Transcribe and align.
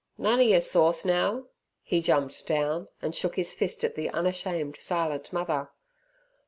"None 0.17 0.39
er 0.39 0.41
yer 0.41 0.59
sauce, 0.59 1.05
now!" 1.05 1.49
He 1.83 2.01
jumped 2.01 2.47
down, 2.47 2.87
and 3.03 3.13
shook 3.13 3.35
his 3.35 3.53
fist 3.53 3.83
at 3.83 3.93
the 3.93 4.09
unashamed, 4.09 4.77
silent 4.81 5.31
mother. 5.31 5.69